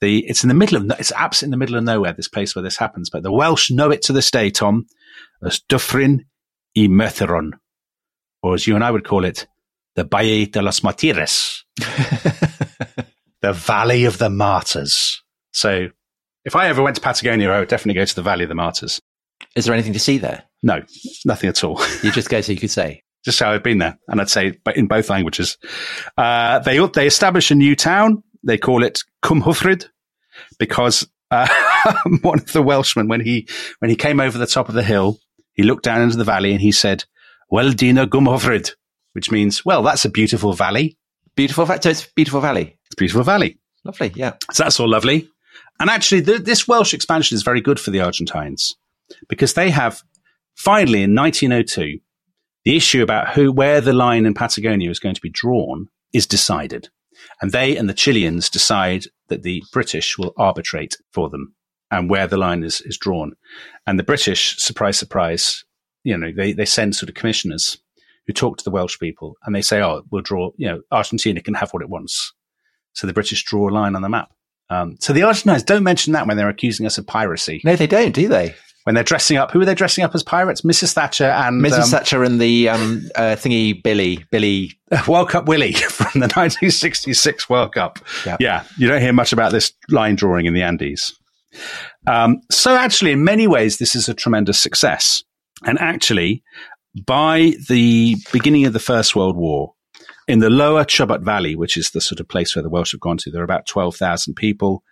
[0.00, 2.12] The it's in the middle of it's absolutely in the middle of nowhere.
[2.12, 4.50] This place where this happens, but the Welsh know it to this day.
[4.50, 4.86] Tom,
[5.44, 6.24] as Dyffryn
[6.74, 7.52] y Merthyron,
[8.42, 9.46] or as you and I would call it,
[9.94, 11.62] the Valle de los Martires,
[13.40, 15.22] the Valley of the Martyrs.
[15.52, 15.88] So,
[16.44, 18.54] if I ever went to Patagonia, I would definitely go to the Valley of the
[18.54, 19.00] Martyrs.
[19.54, 20.44] Is there anything to see there?
[20.62, 20.82] No,
[21.24, 21.80] nothing at all.
[22.02, 23.02] You just go so you could say.
[23.26, 25.58] just how I've been there, and I'd say in both languages.
[26.16, 28.22] Uh, they they establish a new town.
[28.44, 29.86] They call it Cwm Hyfryd
[30.58, 31.48] because uh,
[32.22, 33.48] one of the Welshmen, when he
[33.80, 35.18] when he came over the top of the hill,
[35.56, 37.04] he looked down into the valley and he said,
[37.50, 38.72] Well, Dyma gwm hyfryd,
[39.14, 40.96] which means, well, that's a beautiful valley.
[41.34, 42.78] Beautiful, so it's beautiful valley.
[42.86, 43.58] It's beautiful valley.
[43.84, 44.34] Lovely, yeah.
[44.52, 45.28] So that's all lovely.
[45.80, 48.76] And actually, the, this Welsh expansion is very good for the Argentines
[49.28, 50.02] because they have
[50.54, 52.00] finally in 1902
[52.64, 56.26] the issue about who where the line in Patagonia is going to be drawn is
[56.26, 56.88] decided,
[57.40, 61.54] and they and the Chileans decide that the British will arbitrate for them
[61.90, 63.34] and where the line is, is drawn.
[63.86, 65.64] And the British, surprise, surprise,
[66.04, 67.78] you know, they, they send sort of commissioners
[68.26, 71.40] who talk to the Welsh people and they say, oh, we'll draw, you know, Argentina
[71.40, 72.32] can have what it wants.
[72.92, 74.30] So the British draw a line on the map.
[74.68, 77.60] Um, so the Argentines don't mention that when they're accusing us of piracy.
[77.64, 78.54] No, they don't, do they?
[78.82, 80.62] When they're dressing up, who are they dressing up as pirates?
[80.62, 80.92] Mrs.
[80.92, 81.84] Thatcher and Mrs.
[81.84, 84.72] Um, Thatcher and the um, uh, thingy Billy, Billy
[85.08, 87.98] World Cup Willie from the 1966 World Cup.
[88.24, 88.40] Yep.
[88.40, 91.16] Yeah, you don't hear much about this line drawing in the Andes.
[92.06, 95.22] Um, so actually, in many ways, this is a tremendous success.
[95.64, 96.42] And actually,
[97.06, 99.74] by the beginning of the First World War,
[100.28, 103.00] in the lower Chubut Valley, which is the sort of place where the Welsh have
[103.00, 104.82] gone to, there are about 12,000 people.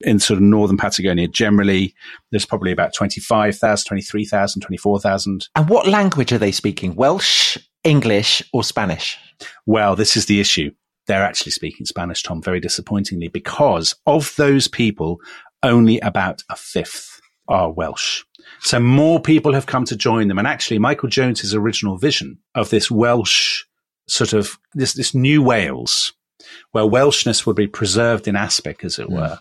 [0.00, 1.94] In sort of northern Patagonia, generally,
[2.32, 5.48] there's probably about 25,000, 23,000, 24,000.
[5.54, 6.96] And what language are they speaking?
[6.96, 9.16] Welsh, English, or Spanish?
[9.64, 10.72] Well, this is the issue.
[11.06, 15.20] They're actually speaking Spanish, Tom, very disappointingly, because of those people,
[15.62, 18.24] only about a fifth are Welsh.
[18.60, 20.38] So more people have come to join them.
[20.38, 23.64] And actually, Michael Jones's original vision of this Welsh
[24.08, 26.12] sort of this, this new Wales,
[26.72, 29.14] where Welshness would be preserved in aspect, as it mm.
[29.14, 29.38] were,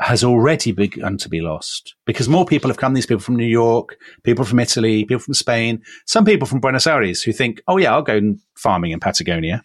[0.00, 2.94] has already begun to be lost because more people have come.
[2.94, 6.86] These people from New York, people from Italy, people from Spain, some people from Buenos
[6.86, 9.62] Aires who think, oh yeah, I'll go farming in Patagonia.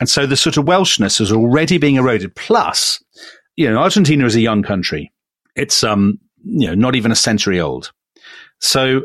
[0.00, 2.34] And so the sort of Welshness is already being eroded.
[2.34, 3.02] Plus,
[3.56, 5.12] you know, Argentina is a young country.
[5.56, 7.92] It's, um, you know, not even a century old.
[8.60, 9.02] So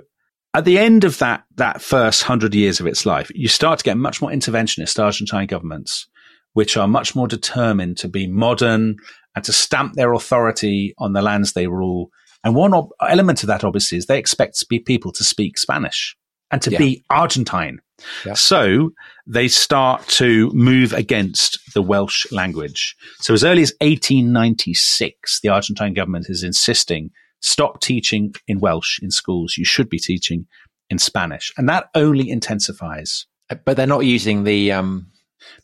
[0.54, 3.86] at the end of that, that first hundred years of its life, you start to
[3.86, 6.08] get much more interventionist Argentine governments,
[6.54, 8.98] which are much more determined to be modern
[9.36, 12.10] and to stamp their authority on the lands they rule.
[12.44, 16.18] And one ob- element of that, obviously, is they expect people to speak Spanish
[16.50, 16.78] and to yeah.
[16.78, 17.80] be Argentine.
[18.26, 18.34] Yeah.
[18.34, 18.92] So
[19.28, 22.96] they start to move against the Welsh language.
[23.20, 29.12] So as early as 1896, the Argentine government is insisting stop teaching in Welsh in
[29.12, 29.56] schools.
[29.58, 30.46] You should be teaching
[30.90, 31.54] in Spanish.
[31.58, 33.26] And that only intensifies.
[33.50, 35.08] Uh, but they're not using the, um,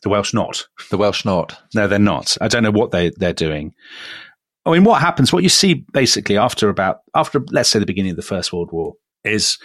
[0.02, 0.66] the Welsh not.
[0.90, 1.58] The Welsh not.
[1.74, 2.36] No, they're not.
[2.40, 3.74] I don't know what they, they're doing.
[4.64, 8.10] I mean, what happens, what you see basically after about, after, let's say the beginning
[8.10, 9.58] of the First World War is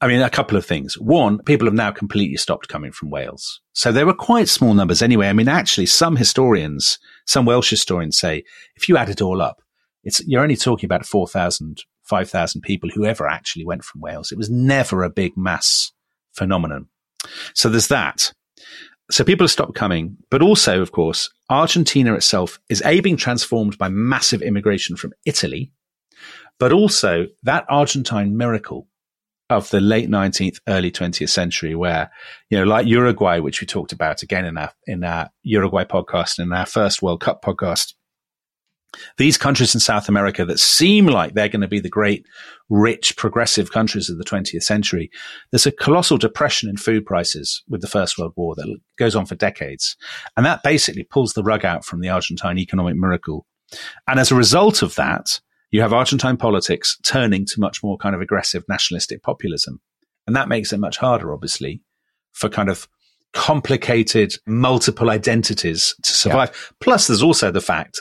[0.00, 0.98] I mean, a couple of things.
[0.98, 3.60] One, people have now completely stopped coming from Wales.
[3.72, 5.28] So there were quite small numbers anyway.
[5.28, 9.62] I mean, actually, some historians, some Welsh historians say if you add it all up,
[10.04, 14.30] it's, you're only talking about 4,000, 5,000 people who ever actually went from Wales.
[14.30, 15.92] It was never a big mass
[16.32, 16.88] phenomenon.
[17.54, 18.32] So there's that.
[19.10, 23.78] So people have stopped coming, but also, of course, Argentina itself is A, being transformed
[23.78, 25.72] by massive immigration from Italy,
[26.58, 28.88] but also that Argentine miracle
[29.48, 32.10] of the late 19th, early 20th century, where,
[32.50, 36.38] you know, like Uruguay, which we talked about again in our, in our Uruguay podcast
[36.38, 37.94] and our first World Cup podcast,
[39.18, 42.26] these countries in South America that seem like they're going to be the great,
[42.68, 45.10] rich, progressive countries of the 20th century,
[45.50, 49.26] there's a colossal depression in food prices with the First World War that goes on
[49.26, 49.96] for decades.
[50.36, 53.46] And that basically pulls the rug out from the Argentine economic miracle.
[54.06, 58.14] And as a result of that, you have Argentine politics turning to much more kind
[58.14, 59.80] of aggressive nationalistic populism.
[60.26, 61.82] And that makes it much harder, obviously,
[62.32, 62.88] for kind of
[63.32, 66.50] complicated multiple identities to survive.
[66.52, 66.76] Yeah.
[66.80, 68.00] Plus, there's also the fact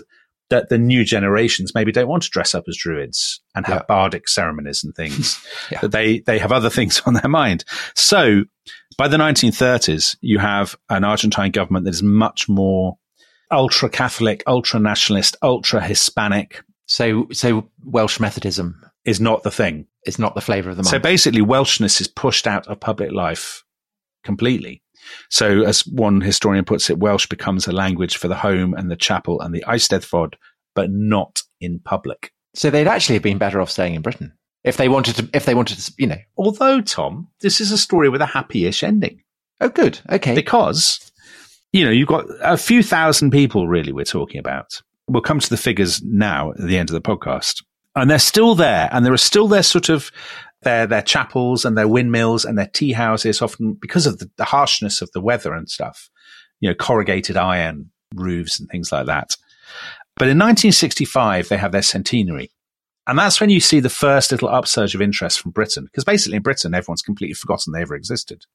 [0.49, 3.85] that the new generations maybe don't want to dress up as druids and have yeah.
[3.87, 5.43] bardic ceremonies and things.
[5.71, 5.81] yeah.
[5.81, 7.65] That they they have other things on their mind.
[7.95, 8.43] So
[8.97, 12.97] by the 1930s, you have an Argentine government that is much more
[13.51, 16.61] ultra Catholic, ultra nationalist, ultra Hispanic.
[16.87, 19.87] So so Welsh Methodism is not the thing.
[20.03, 20.91] It's not the flavour of the month.
[20.91, 23.63] So basically, Welshness is pushed out of public life
[24.23, 24.83] completely.
[25.29, 28.95] So, as one historian puts it, Welsh becomes a language for the home and the
[28.95, 30.33] chapel and the Eisteddfod,
[30.73, 32.31] but not in public.
[32.53, 35.29] So they'd actually have been better off staying in Britain if they wanted to.
[35.33, 36.17] If they wanted to, you know.
[36.37, 39.21] Although Tom, this is a story with a happy-ish ending.
[39.61, 39.99] Oh, good.
[40.11, 40.35] Okay.
[40.35, 41.11] Because
[41.71, 43.67] you know you've got a few thousand people.
[43.67, 44.81] Really, we're talking about.
[45.07, 47.63] We'll come to the figures now at the end of the podcast,
[47.95, 50.11] and they're still there, and there are still their sort of
[50.63, 54.45] their their chapels and their windmills and their tea houses, often because of the, the
[54.45, 56.09] harshness of the weather and stuff,
[56.59, 59.35] you know, corrugated iron roofs and things like that.
[60.17, 62.51] But in 1965, they have their centenary.
[63.07, 65.85] And that's when you see the first little upsurge of interest from Britain.
[65.85, 68.45] Because basically in Britain, everyone's completely forgotten they ever existed.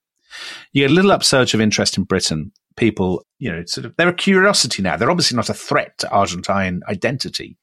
[0.73, 2.53] You get a little upsurge of interest in Britain.
[2.81, 4.97] People, you know, sort of, they're a curiosity now.
[4.97, 7.59] They're obviously not a threat to Argentine identity.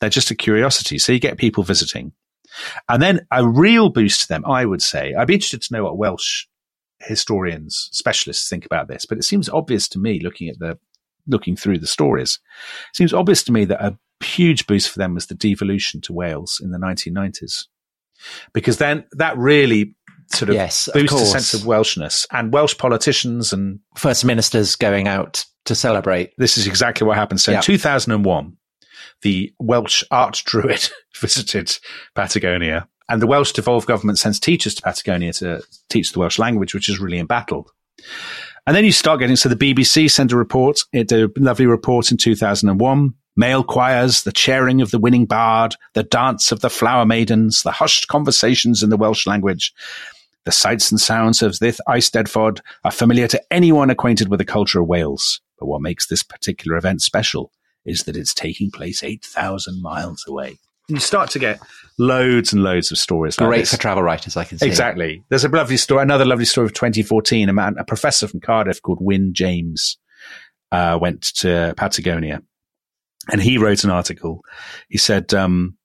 [0.00, 0.98] They're just a curiosity.
[0.98, 2.12] So you get people visiting.
[2.88, 5.14] And then a real boost to them, I would say.
[5.14, 6.46] I'd be interested to know what Welsh
[7.00, 10.78] historians, specialists think about this, but it seems obvious to me looking at the
[11.26, 12.38] looking through the stories.
[12.90, 16.12] It seems obvious to me that a huge boost for them was the devolution to
[16.12, 17.66] Wales in the 1990s.
[18.52, 19.94] Because then that really
[20.34, 25.08] sort of yes, boosts a sense of Welshness and Welsh politicians and first ministers going
[25.08, 26.32] out to celebrate.
[26.38, 27.40] This is exactly what happened.
[27.40, 27.60] So yep.
[27.60, 28.56] in 2001,
[29.22, 31.76] the Welsh arch druid visited
[32.14, 32.88] Patagonia.
[33.08, 36.88] And the Welsh devolved government sends teachers to Patagonia to teach the Welsh language, which
[36.88, 37.70] is really embattled.
[38.66, 41.66] And then you start getting, so the BBC sent a report, it did a lovely
[41.66, 43.14] report in 2001.
[43.34, 47.72] Male choirs, the cheering of the winning bard, the dance of the flower maidens, the
[47.72, 49.72] hushed conversations in the Welsh language.
[50.44, 54.80] The sights and sounds of this Eisteddfod are familiar to anyone acquainted with the culture
[54.80, 55.40] of Wales.
[55.58, 57.52] But what makes this particular event special
[57.84, 60.58] is that it's taking place 8,000 miles away.
[60.88, 61.60] You start to get
[61.98, 63.36] loads and loads of stories.
[63.36, 64.66] Great like for travel writers, I can see.
[64.66, 65.22] Exactly.
[65.28, 67.48] There's a lovely story, another lovely story of 2014.
[67.48, 69.96] A man, a professor from Cardiff called Wyn James,
[70.72, 72.42] uh, went to Patagonia
[73.30, 74.44] and he wrote an article.
[74.88, 75.76] He said, um,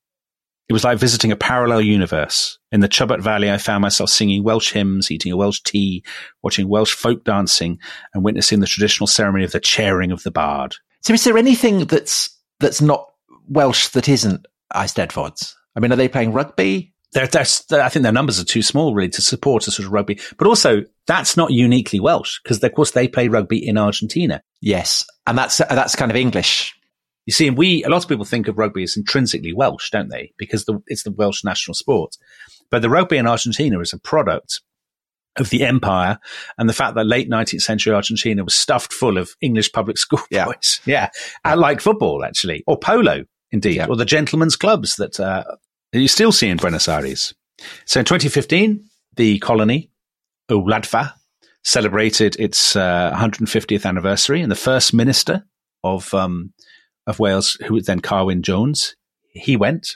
[0.69, 2.59] it was like visiting a parallel universe.
[2.71, 6.03] In the Chubut Valley, I found myself singing Welsh hymns, eating a Welsh tea,
[6.43, 7.79] watching Welsh folk dancing,
[8.13, 10.75] and witnessing the traditional ceremony of the chairing of the bard.
[11.01, 13.09] So is there anything that's that's not
[13.47, 15.53] Welsh that isn't Eisteddfods?
[15.75, 16.93] I mean, are they playing rugby?
[17.13, 17.45] They're, they're,
[17.81, 20.19] I think their numbers are too small really to support a sort of rugby.
[20.37, 24.43] But also, that's not uniquely Welsh because, of course, they play rugby in Argentina.
[24.59, 26.76] Yes, and that's that's kind of English.
[27.27, 30.09] You see, and we a lot of people think of rugby as intrinsically Welsh, don't
[30.09, 30.33] they?
[30.37, 32.15] Because the, it's the Welsh national sport.
[32.71, 34.61] But the rugby in Argentina is a product
[35.35, 36.17] of the empire
[36.57, 40.21] and the fact that late 19th century Argentina was stuffed full of English public school
[40.31, 40.45] yeah.
[40.45, 40.81] boys.
[40.85, 41.09] Yeah.
[41.45, 41.53] yeah.
[41.53, 43.87] like football, actually, or polo, indeed, yeah.
[43.87, 45.43] or the gentlemen's clubs that, uh,
[45.93, 47.33] you still see in Buenos Aires.
[47.85, 48.83] So in 2015,
[49.15, 49.91] the colony,
[50.49, 51.13] Wladfa,
[51.63, 55.43] celebrated its uh, 150th anniversary, and the first minister
[55.83, 56.53] of um,
[57.07, 58.95] of Wales, who was then Carwyn Jones,
[59.31, 59.95] he went.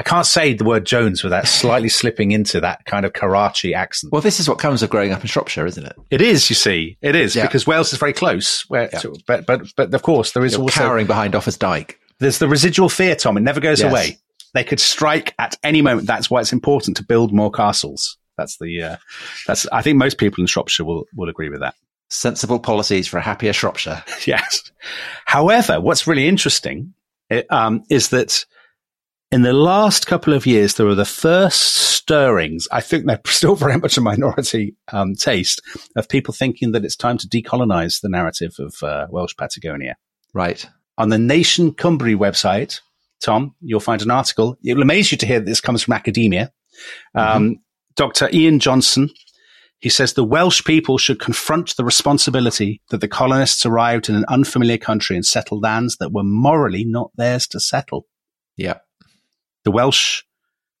[0.00, 4.12] I can't say the word Jones without slightly slipping into that kind of Karachi accent.
[4.12, 5.96] Well, this is what comes of growing up in Shropshire, isn't it?
[6.10, 6.98] It is, you see.
[7.00, 7.46] It is, yeah.
[7.46, 8.64] because Wales is very close.
[8.68, 9.02] Where, yeah.
[9.26, 10.80] but, but, but of course, there is You're also.
[10.80, 11.98] cowering behind Offa's Dyke.
[12.18, 13.36] There's the residual fear, Tom.
[13.36, 13.90] It never goes yes.
[13.90, 14.18] away.
[14.54, 16.06] They could strike at any moment.
[16.06, 18.16] That's why it's important to build more castles.
[18.36, 18.96] That's the, uh,
[19.46, 21.74] that's, I think most people in Shropshire will, will agree with that.
[22.08, 24.02] Sensible policies for a happier Shropshire.
[24.26, 24.70] yes.
[25.26, 26.94] However, what's really interesting
[27.50, 28.44] um, is that
[29.30, 32.66] in the last couple of years, there were the first stirrings.
[32.72, 35.60] I think they're still very much a minority um, taste
[35.96, 39.96] of people thinking that it's time to decolonize the narrative of uh, Welsh Patagonia.
[40.32, 40.66] Right.
[40.96, 42.80] On the Nation Cymru website,
[43.20, 44.56] Tom, you'll find an article.
[44.64, 46.52] It will amaze you to hear that this comes from academia.
[47.14, 47.52] Um, mm-hmm.
[47.96, 48.28] Dr.
[48.32, 49.10] Ian Johnson,
[49.80, 54.24] he says the Welsh people should confront the responsibility that the colonists arrived in an
[54.28, 58.06] unfamiliar country and settled lands that were morally not theirs to settle.
[58.56, 58.78] Yeah.
[59.64, 60.22] The Welsh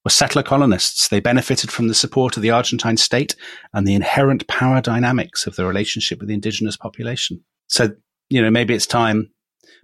[0.04, 1.08] were settler colonists.
[1.08, 3.36] They benefited from the support of the Argentine state
[3.72, 7.44] and the inherent power dynamics of the relationship with the indigenous population.
[7.68, 7.90] So,
[8.30, 9.30] you know, maybe it's time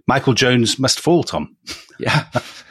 [0.07, 1.55] Michael Jones must fall, Tom.
[1.99, 2.25] Yeah.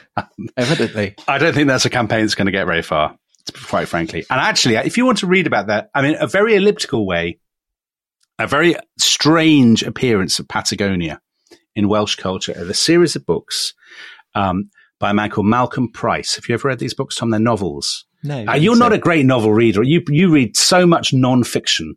[0.57, 1.15] Evidently.
[1.27, 3.17] I don't think that's a campaign that's going to get very far,
[3.67, 4.25] quite frankly.
[4.29, 7.39] And actually, if you want to read about that, I mean, a very elliptical way,
[8.39, 11.21] a very strange appearance of Patagonia
[11.75, 13.73] in Welsh culture are the series of books
[14.33, 14.69] um,
[14.99, 16.35] by a man called Malcolm Pryce.
[16.35, 17.29] Have you ever read these books, Tom?
[17.29, 18.05] They're novels.
[18.23, 18.45] No.
[18.45, 19.83] Uh, you're not a great novel reader.
[19.83, 21.95] You you read so much non-fiction,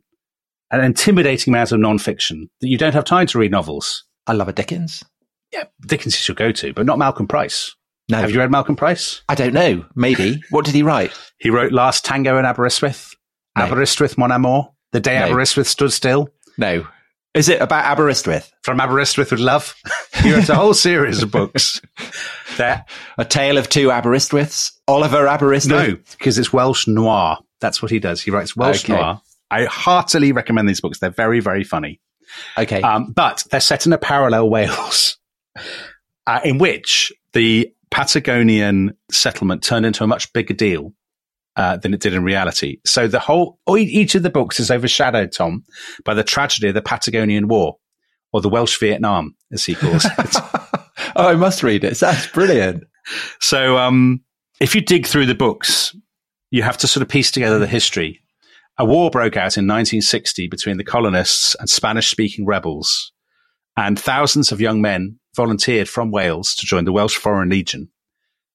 [0.69, 4.05] an intimidating amount of non-fiction that you don't have time to read novels.
[4.27, 5.03] I love a Dickens.
[5.51, 7.75] Yeah, Dickens is your go-to, but not Malcolm Pryce.
[8.09, 8.17] No.
[8.19, 9.21] Have you read Malcolm Pryce?
[9.29, 9.85] I don't know.
[9.95, 10.41] Maybe.
[10.49, 11.11] what did he write?
[11.41, 13.15] He wrote Last Tango in Aberystwyth,
[13.57, 13.63] No.
[13.63, 15.27] Aberystwyth, Mon Amour, The Day No.
[15.27, 16.85] Aberystwyth Stood Still, No.
[17.33, 18.51] Is it about Aberystwyth?
[18.63, 19.73] From Aberystwyth with Love.
[20.21, 21.81] he wrote a whole series of books.
[22.57, 22.83] There,
[23.17, 24.73] A Tale of Two Aberystwyths?
[24.85, 25.69] Oliver Aberystwyth?
[25.69, 27.37] no, because it's Welsh noir.
[27.61, 28.21] That's what he does.
[28.21, 28.93] He writes Welsh Okay.
[28.99, 29.21] noir.
[29.49, 30.99] I heartily recommend these books.
[30.99, 32.01] They're very, very funny.
[32.57, 32.81] Okay.
[32.81, 35.17] Um, but they're set in a parallel Wales,
[36.27, 40.93] uh, in which the Patagonian settlement turned into a much bigger deal
[41.55, 42.79] uh, than it did in reality.
[42.85, 45.63] So the whole, e- each of the books is overshadowed, Tom,
[46.05, 47.77] by the tragedy of the Patagonian War,
[48.31, 50.11] or the Welsh Vietnam, as he calls it.
[51.15, 51.99] oh, I must read it.
[51.99, 52.83] That's brilliant.
[53.39, 54.21] so um,
[54.59, 55.95] if you dig through the books,
[56.51, 58.21] you have to sort of piece together the history.
[58.77, 63.11] A war broke out in 1960 between the colonists and Spanish speaking rebels,
[63.75, 67.89] and thousands of young men volunteered from Wales to join the Welsh Foreign Legion.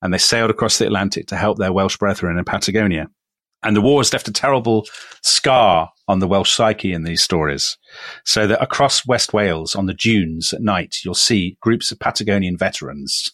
[0.02, 3.08] And they sailed across the Atlantic to help their Welsh brethren in Patagonia.
[3.62, 4.84] And the war has left a terrible
[5.22, 7.78] scar on the Welsh psyche in these stories.
[8.26, 12.58] So that across West Wales on the dunes at night, you'll see groups of Patagonian
[12.58, 13.32] veterans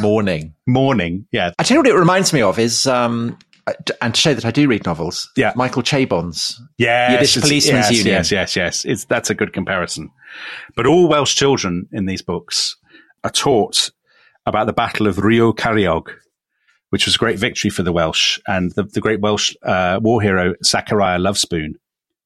[0.00, 0.56] Morning.
[0.66, 1.28] mourning.
[1.30, 1.52] Yeah.
[1.56, 3.38] I tell you what it reminds me of is, um,
[4.02, 5.52] and to show that I do read novels, Yeah.
[5.54, 8.14] Michael Chabon's Yes, Yiddish Policeman's yes, Union.
[8.16, 8.84] Yes, yes, yes.
[8.84, 10.10] It's, that's a good comparison.
[10.74, 12.76] But all Welsh children in these books
[13.24, 13.90] are taught
[14.46, 16.08] about the Battle of Rio Carriog,
[16.90, 20.22] which was a great victory for the Welsh, and the, the great Welsh uh, war
[20.22, 21.78] hero Zachariah Lovespoon,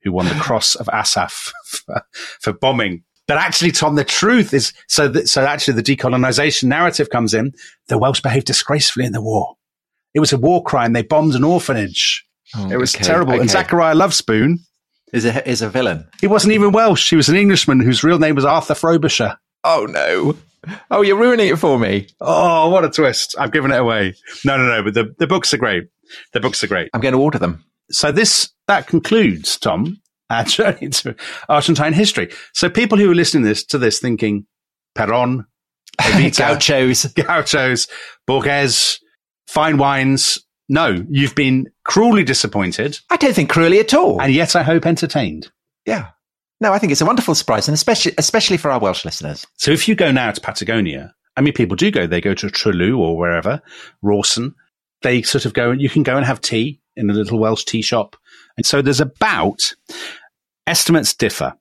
[0.02, 2.02] who won the Cross of Asaph for,
[2.40, 3.02] for bombing.
[3.28, 5.08] But actually, Tom, the truth is so.
[5.08, 7.52] That, so actually, the decolonization narrative comes in.
[7.86, 9.56] The Welsh behaved disgracefully in the war.
[10.12, 10.92] It was a war crime.
[10.92, 12.26] They bombed an orphanage.
[12.70, 13.40] it was okay, terrible.
[13.40, 13.48] And.
[13.48, 14.58] Zachariah Lovespoon,
[15.12, 16.06] is a, is a villain.
[16.20, 17.10] he wasn't even Welsh.
[17.10, 19.38] He was an Englishman whose real name was Arthur Frobisher.
[19.64, 20.36] Oh, no.
[20.90, 22.06] Oh, you're ruining it for me.
[22.20, 23.34] Oh, what a twist.
[23.38, 24.14] I've given it away.
[24.44, 25.84] No, no, no, but the, the books are great.
[26.32, 26.88] The books are great.
[26.94, 27.64] I'm going to order them.
[27.90, 30.00] So this, that concludes, Tom,
[30.30, 31.16] our journey to
[31.48, 32.30] Argentine history.
[32.54, 34.46] So people who are listening this, to this thinking
[34.94, 35.46] Peron,
[36.00, 37.06] Evita, Gauchos.
[37.14, 37.88] Gauchos,
[38.26, 39.00] Borges,
[39.48, 40.38] fine wines.
[40.68, 44.22] No, you've been cruelly disappointed I don't think cruelly at all.
[44.22, 45.50] and yet I hope entertained.
[45.86, 46.10] yeah.
[46.62, 49.44] No, I think it's a wonderful surprise, and especially especially for our Welsh listeners.
[49.58, 52.06] So if you go now to Patagonia, I mean, people do go.
[52.06, 53.60] They go to Trelew or wherever,
[54.00, 54.54] Rawson.
[55.02, 57.64] They sort of go and you can go and have tea in a little Welsh
[57.64, 58.14] tea shop.
[58.56, 59.74] And so there's about,
[60.68, 61.54] estimates differ,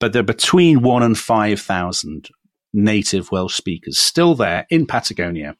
[0.00, 2.28] but they're between one and 5,000
[2.72, 5.56] native Welsh speakers still there in Patagonia.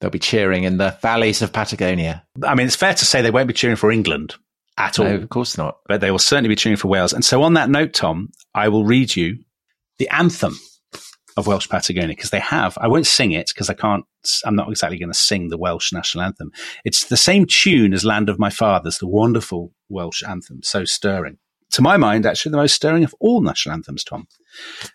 [0.00, 2.24] They'll be cheering in the valleys of Patagonia.
[2.44, 4.36] I mean, it's fair to say they won't be cheering for England
[4.76, 5.06] at all.
[5.06, 5.78] No, of course not.
[5.86, 7.12] but they will certainly be cheering for Wales.
[7.12, 9.38] And so, on that note, Tom, I will read you
[9.98, 10.58] the anthem
[11.36, 12.78] of Welsh Patagonia because they have.
[12.80, 14.04] I won't sing it because I can't.
[14.44, 16.52] I'm not exactly going to sing the Welsh national anthem.
[16.84, 21.38] It's the same tune as "Land of My Fathers," the wonderful Welsh anthem, so stirring.
[21.72, 24.28] To my mind, actually, the most stirring of all national anthems, Tom.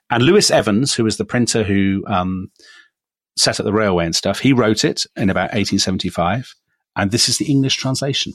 [0.09, 2.51] And Lewis Evans, who was the printer who um,
[3.37, 6.53] set up the railway and stuff, he wrote it in about 1875.
[6.95, 8.33] And this is the English translation.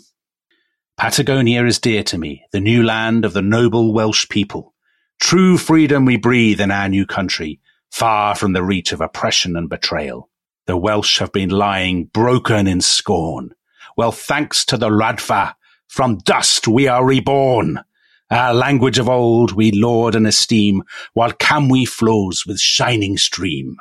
[0.97, 4.75] Patagonia is dear to me, the new land of the noble Welsh people.
[5.21, 9.69] True freedom we breathe in our new country, far from the reach of oppression and
[9.69, 10.31] betrayal.
[10.67, 13.51] The Welsh have been lying broken in scorn.
[13.97, 15.55] Well, thanks to the Wladfa,
[15.89, 17.81] from dust we are reborn.
[18.31, 23.77] Our language of old we laud and esteem, while Camwy flows with shining stream.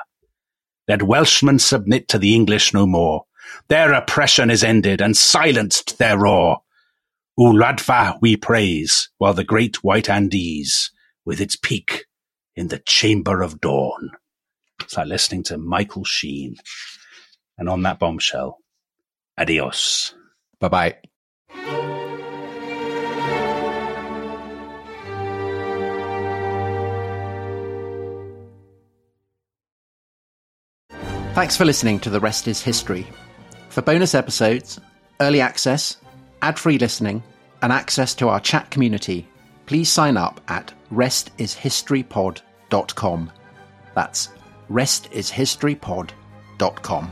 [0.87, 3.25] Let Welshmen submit to the English no more.
[3.67, 6.62] Their oppression is ended and silenced their roar.
[7.39, 10.91] Wladfa we praise, while the great white Andes,
[11.25, 12.05] with its peak
[12.55, 14.11] in the chamber of dawn.
[14.81, 16.57] It's like listening to Michael Sheen.
[17.57, 18.59] And on that bombshell,
[19.37, 20.13] adios.
[20.59, 20.95] Bye bye.
[31.33, 33.07] Thanks for listening to The Rest is History.
[33.69, 34.79] For bonus episodes,
[35.19, 35.97] early access,
[36.43, 37.23] ad free listening,
[37.61, 39.25] and access to our chat community,
[39.65, 43.31] please sign up at restishistorypod.com.
[43.95, 44.27] That's
[44.69, 47.11] restishistorypod.com.